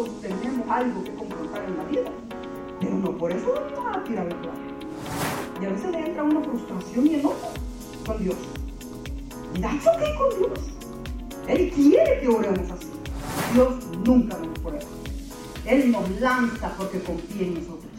[0.00, 2.10] Todos tenemos algo que confrontar en la vida,
[2.80, 5.60] pero no por eso vamos a tirar el toalla.
[5.60, 7.52] Y a veces le entra una frustración y enojo
[8.06, 8.36] con Dios.
[9.54, 10.58] Y that's okay con Dios.
[11.48, 12.88] Él quiere que oremos así.
[13.52, 13.74] Dios
[14.06, 14.78] nunca nos prueba.
[15.66, 17.90] Él nos lanza porque confía en nosotros.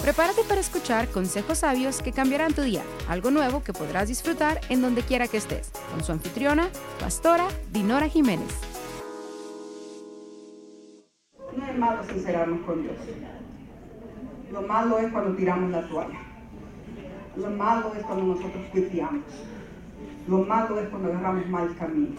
[0.00, 4.80] Prepárate para escuchar consejos sabios que cambiarán tu día, algo nuevo que podrás disfrutar en
[4.80, 8.69] donde quiera que estés, con su anfitriona, pastora Dinora Jiménez.
[11.80, 12.96] Malo sincerarnos con Dios.
[14.52, 16.20] Lo malo es cuando tiramos la toalla.
[17.36, 19.24] Lo malo es cuando nosotros cuiteamos.
[20.28, 22.16] Lo malo es cuando agarramos mal camino.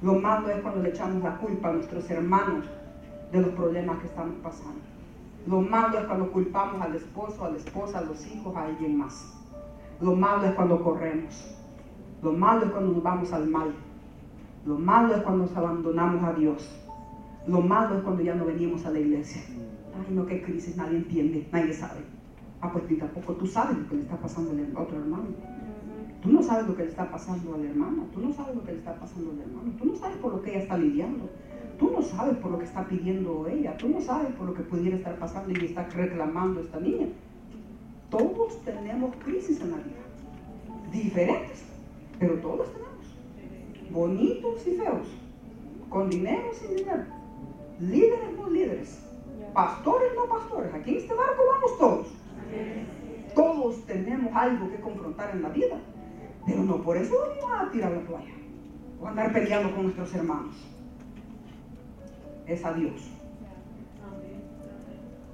[0.00, 2.64] Lo malo es cuando le echamos la culpa a nuestros hermanos
[3.32, 4.80] de los problemas que estamos pasando.
[5.48, 8.96] Lo malo es cuando culpamos al esposo, a la esposa, a los hijos, a alguien
[8.96, 9.34] más.
[10.00, 11.56] Lo malo es cuando corremos.
[12.22, 13.74] Lo malo es cuando nos vamos al mal.
[14.64, 16.85] Lo malo es cuando nos abandonamos a Dios.
[17.46, 19.42] Lo malo es cuando ya no venimos a la iglesia.
[19.94, 22.00] Ay, no, qué crisis, nadie entiende, nadie sabe.
[22.60, 25.26] Ah, pues ni tampoco tú sabes lo que le está pasando al otro hermano.
[26.22, 28.64] Tú no sabes lo que le está pasando a la hermana, tú no sabes lo
[28.64, 31.28] que le está pasando al hermano, tú no sabes por lo que ella está lidiando,
[31.78, 34.62] tú no sabes por lo que está pidiendo ella, tú no sabes por lo que
[34.62, 37.06] pudiera estar pasando y está reclamando esta niña.
[38.10, 41.64] Todos tenemos crisis en la vida, diferentes,
[42.18, 43.06] pero todos tenemos,
[43.92, 45.06] bonitos y feos,
[45.88, 47.04] con dinero o sin dinero,
[47.80, 49.02] líderes no líderes,
[49.52, 52.06] pastores no pastores, aquí en este barco vamos todos.
[53.34, 55.78] Todos tenemos algo que confrontar en la vida.
[56.46, 58.34] Pero no por eso vamos a tirar la toalla
[59.00, 60.54] o andar peleando con nuestros hermanos.
[62.46, 63.10] Es a Dios.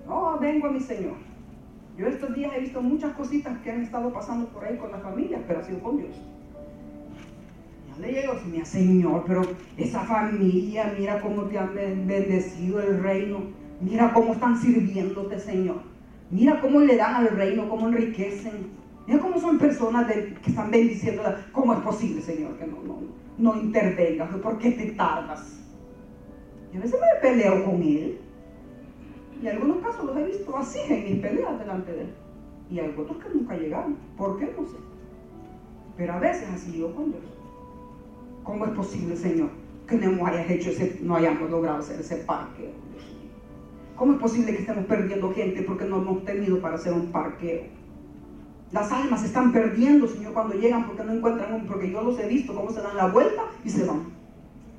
[0.06, 1.16] No, vengo a mi Señor.
[1.96, 4.98] Yo estos días he visto muchas cositas que han estado pasando por ahí con la
[4.98, 6.16] familia, pero ha sido con Dios.
[7.98, 9.42] Ya le llego, mi Señor, pero
[9.76, 13.38] esa familia, mira cómo te han bendecido el reino.
[13.80, 15.82] Mira cómo están sirviéndote, Señor.
[16.30, 18.70] Mira cómo le dan al reino, cómo enriquecen.
[19.06, 21.22] Mira cómo son personas que están bendiciendo.
[21.52, 22.66] ¿Cómo es posible, Señor, que
[23.38, 24.30] no, intervengas?
[24.36, 25.60] ¿Por qué te tardas?
[26.72, 28.18] Y a veces me peleo con Él.
[29.42, 32.14] Y algunos casos los he visto así en mis peleas delante de Él.
[32.70, 33.96] Y hay otros que nunca llegaron.
[34.16, 34.54] ¿Por qué?
[34.56, 34.76] No sé.
[35.96, 37.31] Pero a veces así yo con Dios.
[38.44, 39.50] ¿Cómo es posible, Señor,
[39.86, 42.70] que no hayas hecho ese, no hayamos logrado hacer ese parqueo?
[43.96, 47.62] ¿Cómo es posible que estemos perdiendo gente porque no hemos tenido para hacer un parqueo?
[48.72, 52.18] Las almas se están perdiendo, Señor, cuando llegan porque no encuentran un, porque yo los
[52.18, 54.04] he visto cómo se dan la vuelta y se van.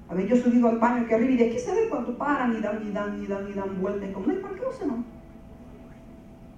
[0.10, 2.18] A ver, yo he subido al baño aquí arriba y de aquí se ve cuando
[2.18, 4.10] paran y dan y dan y dan y dan vueltas.
[4.10, 5.06] Y como no hay parqueo, se van.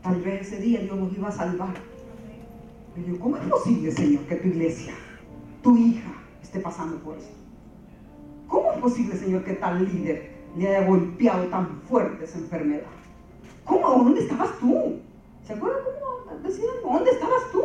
[0.01, 1.73] Tal vez ese día Dios nos iba a salvar.
[2.95, 4.93] Pero yo, ¿cómo es posible, Señor, que tu iglesia,
[5.61, 6.13] tu hija,
[6.59, 7.31] pasando por eso?
[8.47, 12.83] ¿Cómo es posible, Señor, que tal líder le haya golpeado tan fuerte esa enfermedad?
[13.63, 14.03] ¿Cómo?
[14.03, 14.99] ¿Dónde estabas tú?
[15.45, 16.75] ¿Se acuerdan cómo decían?
[16.83, 17.63] ¿Dónde estabas tú?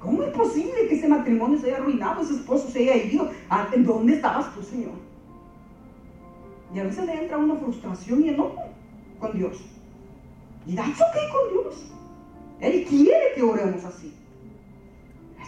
[0.00, 3.30] ¿Cómo es posible que ese matrimonio se haya arruinado, ese esposo se haya ido?
[3.48, 4.92] Ah, ¿En dónde estabas tú, Señor?
[6.74, 8.64] Y a veces le entra una frustración y enojo
[9.20, 9.62] con Dios.
[10.66, 11.92] Y that's okay con Dios.
[12.60, 14.14] Él quiere que oremos así.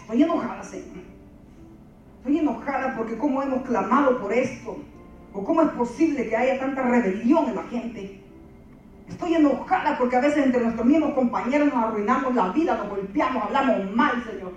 [0.05, 1.03] Estoy enojada, Señor.
[2.19, 4.77] Estoy enojada porque cómo hemos clamado por esto.
[5.33, 8.21] O cómo es posible que haya tanta rebelión en la gente.
[9.09, 13.45] Estoy enojada porque a veces entre nuestros mismos compañeros nos arruinamos la vida, nos golpeamos,
[13.45, 14.51] hablamos mal, Señor.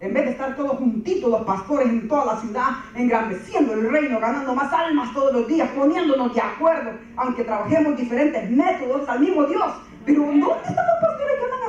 [0.00, 4.18] En vez de estar todos juntitos, los pastores en toda la ciudad, engrandeciendo el reino,
[4.18, 9.44] ganando más almas todos los días, poniéndonos de acuerdo, aunque trabajemos diferentes métodos al mismo
[9.44, 9.72] Dios.
[10.06, 11.25] Pero ¿dónde están los pastores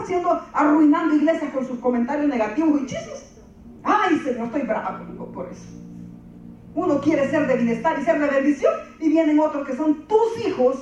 [0.07, 3.38] haciendo, arruinando iglesias con sus comentarios negativos y chismes?
[3.84, 5.66] Ay, Señor, estoy bravo por eso.
[6.73, 10.46] Uno quiere ser de bienestar y ser de bendición, y vienen otros que son tus
[10.46, 10.78] hijos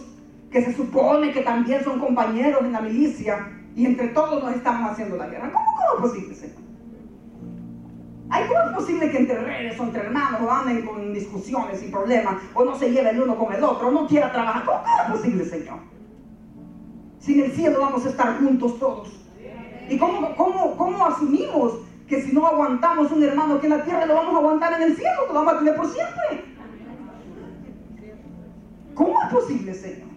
[0.52, 4.92] que se supone que también son compañeros en la milicia, y entre todos nos estamos
[4.92, 5.52] haciendo la guerra.
[5.52, 6.58] ¿Cómo, es posible, Señor?
[8.30, 11.88] Ay, ¿Cómo es posible que entre redes o entre hermanos o anden con discusiones y
[11.88, 14.66] problemas, o no se lleve el uno con el otro, o no quiera trabajar?
[14.66, 15.80] ¿Cómo, cómo es posible, Señor?
[17.20, 19.25] Si en el cielo vamos a estar juntos todos.
[19.90, 24.06] ¿Y cómo, cómo, cómo asumimos que si no aguantamos un hermano aquí en la tierra,
[24.06, 26.46] lo vamos a aguantar en el cielo, lo vamos a tener por siempre?
[28.94, 30.08] ¿Cómo es posible, Señor?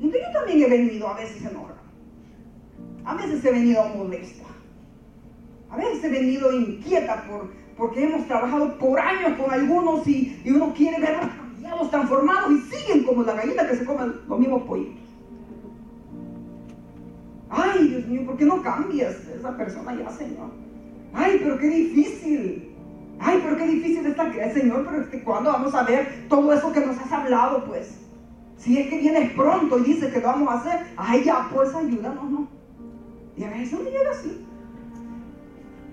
[0.00, 1.82] Yo también he venido a veces enojada.
[3.04, 4.44] A veces he venido molesta.
[5.70, 10.50] A veces he venido inquieta por, porque hemos trabajado por años con algunos y, y
[10.50, 14.62] uno quiere verlos cambiados, transformados y siguen como la gallina que se come los mismos
[14.62, 15.05] pollitos.
[17.48, 20.50] Ay, Dios mío, ¿por qué no cambias esa persona ya, Señor?
[21.14, 22.72] Ay, pero qué difícil.
[23.18, 26.98] Ay, pero qué difícil está Señor, pero cuando vamos a ver todo eso que nos
[26.98, 28.00] has hablado, pues.
[28.58, 31.74] Si es que vienes pronto y dices que lo vamos a hacer, ay, ya, pues
[31.74, 32.48] ayúdanos, ¿no?
[33.36, 34.44] Y a veces uno llega así.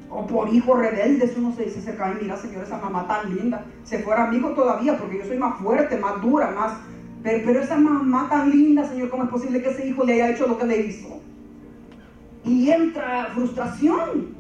[0.10, 3.66] O por hijo rebeldes uno se dice, se cae, mira, Señor, esa mamá tan linda.
[3.84, 6.74] Se fuera mi hijo todavía, porque yo soy más fuerte, más dura, más.
[7.22, 10.32] Pero, pero esa mamá tan linda, Señor, ¿cómo es posible que ese hijo le haya
[10.32, 11.23] hecho lo que le hizo?
[12.46, 14.36] Y entra frustración.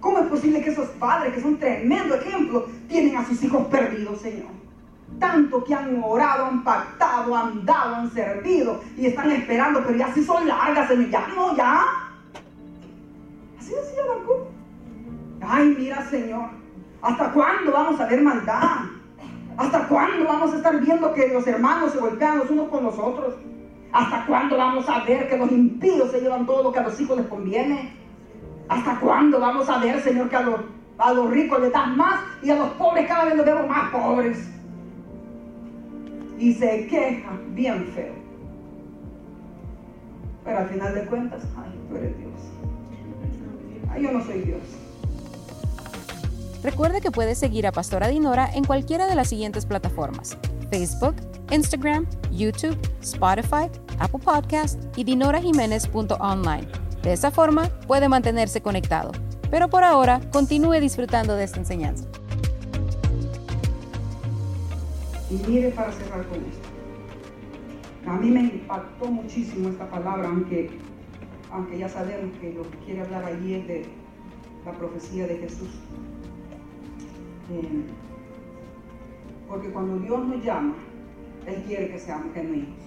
[0.00, 4.20] ¿Cómo es posible que esos padres, que son tremendo ejemplo, tienen a sus hijos perdidos,
[4.20, 4.50] Señor?
[5.18, 10.12] Tanto que han orado, han pactado, han dado, han servido y están esperando, pero ya
[10.12, 11.08] sí son largas, Señor.
[11.08, 11.84] Ya no, ya.
[13.58, 14.48] Así decía Habacuc.
[15.40, 16.50] Ay, mira, Señor,
[17.00, 18.80] ¿hasta cuándo vamos a ver maldad?
[19.56, 22.98] ¿Hasta cuándo vamos a estar viendo que los hermanos se golpean los unos con los
[22.98, 23.34] otros?
[23.94, 27.00] ¿Hasta cuándo vamos a ver que los impíos se llevan todo lo que a los
[27.00, 27.92] hijos les conviene?
[28.68, 30.60] ¿Hasta cuándo vamos a ver, Señor, que a los,
[30.98, 33.92] a los ricos les dan más y a los pobres cada vez los vemos más
[33.92, 34.48] pobres?
[36.40, 38.14] Y se queja bien feo.
[40.44, 42.32] Pero al final de cuentas, ay, tú eres Dios.
[44.02, 44.62] Yo no soy Dios.
[46.64, 50.36] Recuerde que puede seguir a Pastora Dinora en cualquiera de las siguientes plataformas:
[50.68, 51.14] Facebook,
[51.52, 56.66] Instagram, YouTube, Spotify, Apple Podcast y dinorajiménez.online.
[57.02, 59.12] De esa forma puede mantenerse conectado.
[59.50, 62.06] Pero por ahora, continúe disfrutando de esta enseñanza.
[65.30, 66.68] Y mire para cerrar con esto.
[68.06, 70.70] A mí me impactó muchísimo esta palabra, aunque,
[71.50, 73.86] aunque ya sabemos que lo que quiere hablar allí es de
[74.64, 75.70] la profecía de Jesús.
[77.50, 77.84] Eh,
[79.48, 80.74] porque cuando Dios nos llama,
[81.46, 82.83] Él quiere que seamos genuinos.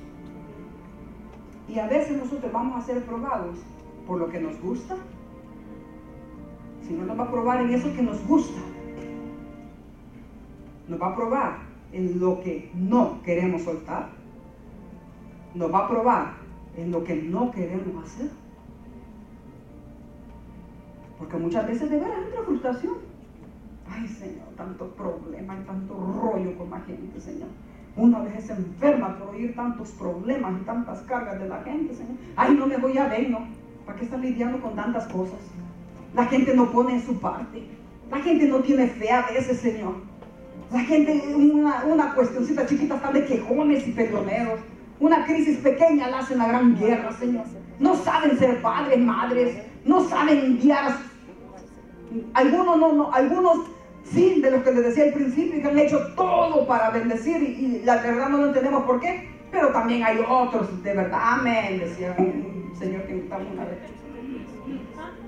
[1.68, 3.58] Y a veces nosotros vamos a ser probados
[4.06, 4.96] por lo que nos gusta.
[6.88, 8.62] Si no nos va a probar en eso que nos gusta,
[10.88, 11.58] nos va a probar
[11.92, 14.10] en lo que no queremos soltar.
[15.54, 16.34] Nos va a probar
[16.78, 18.30] en lo que no queremos hacer.
[21.18, 22.94] Porque muchas veces de veras entra frustración.
[23.90, 27.50] Ay, Señor, tanto problema y tanto rollo con la gente, Señor.
[27.98, 31.96] Uno a veces se enferma por oír tantos problemas y tantas cargas de la gente,
[31.96, 32.14] Señor.
[32.36, 33.36] Ay, no me voy a ver.
[33.86, 35.40] ¿Para qué estás lidiando con tantas cosas?
[36.14, 37.64] La gente no pone en su parte.
[38.12, 39.96] La gente no tiene fe a veces, Señor.
[40.72, 44.60] La gente, una, una cuestioncita chiquita, están de quejones y peleoneros.
[45.00, 47.46] Una crisis pequeña la hacen la gran guerra, Señor.
[47.80, 49.58] No saben ser padres, madres.
[49.86, 50.98] No saben guiar.
[52.34, 53.60] Algunos no, no, algunos
[54.13, 57.65] sí, de los que les decía al principio, que han hecho todo para bendecir y,
[57.65, 59.30] y la verdad no entendemos por qué.
[59.51, 63.77] Pero también hay otros, de verdad, amén, decía un señor que invitamos una vez.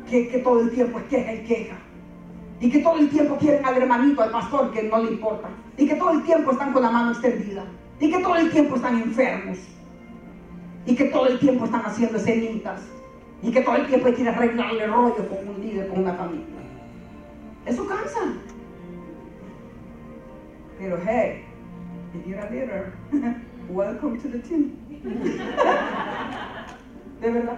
[0.09, 1.77] Que, que todo el tiempo es queja y queja.
[2.59, 5.49] Y que todo el tiempo quieren al hermanito, al pastor, que no le importa.
[5.77, 7.63] Y que todo el tiempo están con la mano extendida.
[7.99, 9.57] Y que todo el tiempo están enfermos.
[10.85, 12.81] Y que todo el tiempo están haciendo escenitas.
[13.41, 16.45] Y que todo el tiempo quieren arreglarle rollo con un líder, con una familia.
[17.65, 18.19] Eso cansa.
[20.79, 21.43] Pero hey,
[22.13, 22.93] if you're a leader,
[23.69, 24.77] welcome to the team.
[27.21, 27.57] De verdad.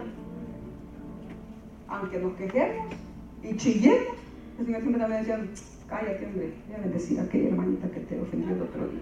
[1.87, 2.95] Aunque nos quejemos
[3.43, 4.17] y chillemos,
[4.57, 5.39] el Señor siempre también decía,
[5.87, 9.01] cállate hombre, déjame decir a aquella hermanita que te ofendió el otro día.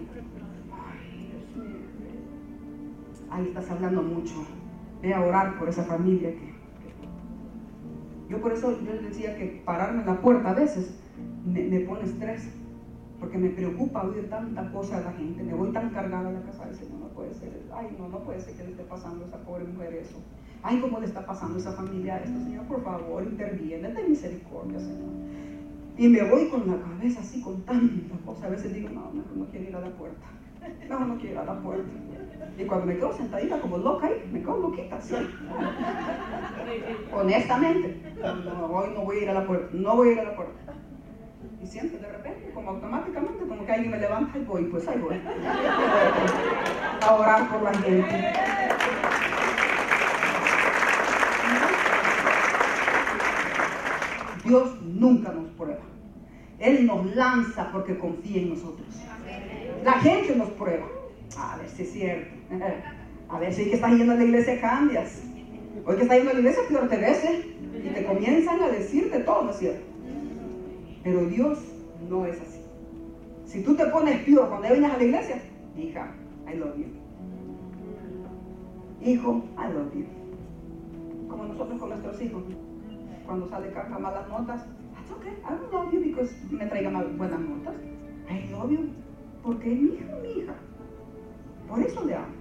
[0.70, 1.78] Ay, Dios mío.
[3.30, 4.34] Ahí estás hablando mucho.
[5.00, 6.50] Ve a orar por esa familia que.
[8.28, 10.94] Yo por eso yo les decía que pararme en la puerta a veces
[11.46, 12.50] me pone estrés
[13.20, 16.40] porque me preocupa oír tanta cosa de la gente, me voy tan cargada a la
[16.40, 19.28] casa del no puede ser, ay no, no puede ser que le esté pasando a
[19.28, 20.16] esa pobre mujer eso,
[20.62, 24.80] ay cómo le está pasando a esa familia esto, Señor, por favor, interviene, ten misericordia,
[24.80, 25.10] Señor.
[25.98, 29.36] Y me voy con la cabeza así, con tanta cosa, a veces digo, no, mejor
[29.36, 30.26] no quiero ir a la puerta,
[30.88, 31.90] no, no quiero ir a la puerta.
[32.58, 35.14] Y cuando me quedo sentadita como loca ahí, me quedo loquita, ¿sí?
[37.14, 40.24] Honestamente, no, hoy no voy a ir a la puerta, no voy a ir a
[40.24, 40.79] la puerta
[41.62, 44.98] y siento de repente, como automáticamente, como que alguien me levanta y voy, pues ahí
[44.98, 45.20] voy.
[47.02, 48.32] A orar por la gente.
[54.44, 55.82] Dios nunca nos prueba.
[56.58, 58.88] Él nos lanza porque confía en nosotros.
[59.84, 60.86] La gente nos prueba.
[61.38, 62.34] A ver si es cierto.
[63.28, 65.22] A ver si que estás yendo a la iglesia cambias.
[65.86, 67.22] Hoy que estás yendo a la iglesia peor te ves.
[67.82, 69.89] Y te comienzan a decirte todo, ¿no es cierto?
[71.02, 71.58] Pero Dios
[72.08, 72.60] no es así.
[73.44, 75.42] Si tú te pones peor cuando vengas a la iglesia,
[75.76, 76.14] hija,
[76.52, 76.86] I love you.
[79.02, 80.04] Hijo, I love you.
[81.28, 82.42] Como nosotros con nuestros hijos.
[83.26, 84.66] Cuando sale caja malas notas,
[85.00, 85.32] It's okay.
[85.44, 87.74] I don't love you because me traiga mal- buenas notas.
[88.28, 88.88] I love you
[89.42, 90.54] porque es mi hijo, mi hija.
[91.68, 92.34] Por eso le amo.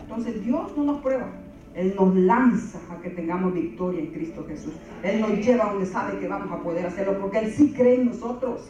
[0.00, 1.28] Entonces Dios no nos prueba.
[1.74, 4.74] Él nos lanza a que tengamos victoria en Cristo Jesús.
[5.02, 8.06] Él nos lleva donde sabe que vamos a poder hacerlo porque Él sí cree en
[8.06, 8.68] nosotros.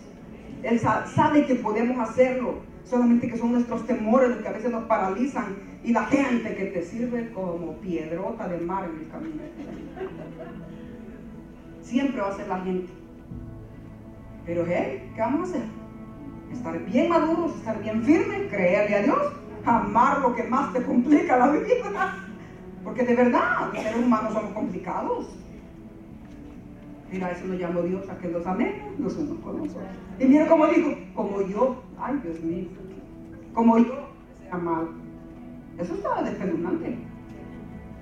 [0.62, 2.54] Él sa- sabe que podemos hacerlo.
[2.84, 6.66] Solamente que son nuestros temores los que a veces nos paralizan y la gente que
[6.66, 9.42] te sirve como piedrota de mar en el camino.
[11.82, 12.92] Siempre va a ser la gente.
[14.46, 15.62] Pero hey, ¿qué vamos a hacer?
[16.52, 19.18] Estar bien maduros, estar bien firmes, creerle a Dios,
[19.64, 21.64] amar lo que más te complica la vida.
[22.84, 25.28] Porque de verdad, los seres humanos somos complicados.
[27.10, 29.86] Mira, eso nos llamó Dios a que los amemos los unos con los otros.
[30.18, 32.68] Y mira cómo dijo, como yo, ay Dios mío,
[33.52, 34.12] como yo
[34.58, 34.88] mal.
[35.78, 36.96] Eso estaba despeluznante.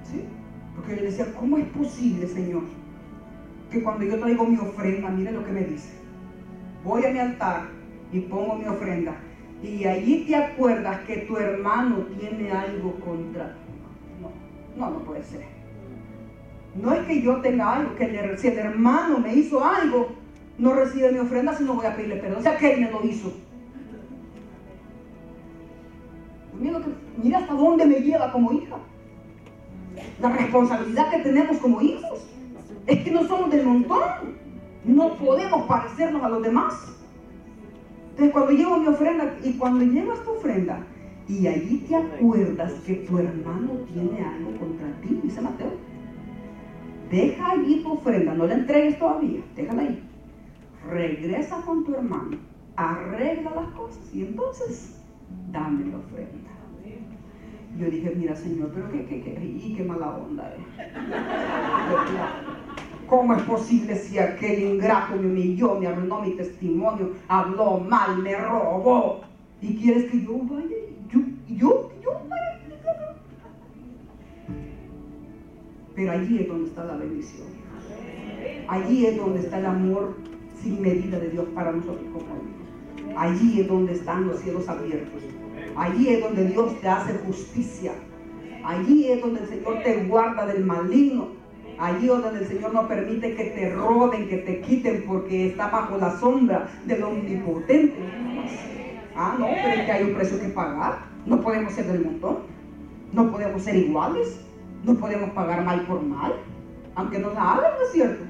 [0.04, 0.24] ¿Sí?
[0.74, 2.62] Porque yo le decía, ¿cómo es posible, Señor?
[3.70, 5.94] Que cuando yo traigo mi ofrenda, mire lo que me dice.
[6.84, 7.68] Voy a mi altar
[8.12, 9.14] y pongo mi ofrenda.
[9.62, 13.69] Y allí te acuerdas que tu hermano tiene algo contra ti.
[14.76, 15.44] No, no, puede ser.
[16.74, 20.08] No es que yo tenga algo, que si el hermano me hizo algo,
[20.58, 22.38] no recibe mi ofrenda, si no voy a pedirle perdón.
[22.38, 23.32] O sea, que él me lo hizo.
[26.58, 26.80] Mira,
[27.22, 28.76] mira hasta dónde me lleva como hija.
[30.20, 32.26] La responsabilidad que tenemos como hijos
[32.86, 34.38] es que no somos del montón.
[34.84, 36.74] No podemos parecernos a los demás.
[38.10, 40.86] Entonces, cuando llevo mi ofrenda y cuando llevas tu ofrenda
[41.30, 45.70] y allí te acuerdas que tu hermano tiene algo contra ti, dice Mateo,
[47.08, 50.02] deja allí tu ofrenda, no la entregues todavía, déjala ahí.
[50.88, 52.36] Regresa con tu hermano,
[52.74, 55.00] arregla las cosas y entonces
[55.52, 56.50] dame la ofrenda.
[57.78, 60.52] Yo dije, mira Señor, pero qué, qué, qué, y qué mala onda.
[60.52, 60.60] eh.
[63.06, 68.34] ¿Cómo es posible si aquel ingrato me humilló, me arruinó mi testimonio, habló mal, me
[68.36, 69.20] robó?
[69.62, 70.76] ¿Y quieres que yo vaya?
[71.56, 72.12] Yo, yo?
[75.94, 77.48] Pero allí es donde está la bendición.
[78.68, 80.14] Allí es donde está el amor
[80.62, 83.16] sin medida de Dios para nosotros como hijos.
[83.16, 85.22] Allí es donde están los cielos abiertos.
[85.76, 87.92] Allí es donde Dios te hace justicia.
[88.64, 91.28] Allí es donde el Señor te guarda del maligno.
[91.78, 95.68] Allí es donde el Señor no permite que te roben, que te quiten, porque está
[95.70, 97.96] bajo la sombra del omnipotente.
[99.14, 101.04] Ah, no, pero es que hay un precio que pagar.
[101.26, 102.38] No podemos ser del montón.
[103.12, 104.40] No podemos ser iguales.
[104.84, 106.34] No podemos pagar mal por mal.
[106.94, 108.24] Aunque nos la hagan, ¿no es cierto?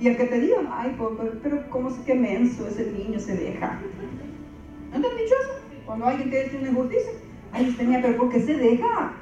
[0.00, 0.96] Y el que te diga, ay,
[1.42, 3.78] pero, cómo es que menso ese niño se deja.
[4.92, 5.54] ¿No te han dicho eso?
[5.86, 7.12] Cuando alguien te dice una injusticia,
[7.52, 9.12] ay, usted niña, pero ¿por qué se deja?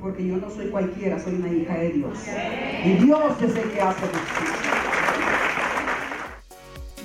[0.00, 2.18] Porque yo no soy cualquiera, soy una hija de Dios.
[2.84, 4.72] Y Dios es el que hace justicia.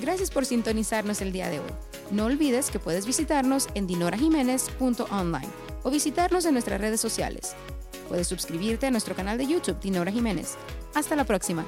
[0.00, 1.70] Gracias por sintonizarnos el día de hoy.
[2.10, 5.48] No olvides que puedes visitarnos en dinorajiménez.online
[5.82, 7.54] o visitarnos en nuestras redes sociales.
[8.08, 10.56] Puedes suscribirte a nuestro canal de YouTube Dinora Jiménez.
[10.94, 11.64] Hasta la próxima.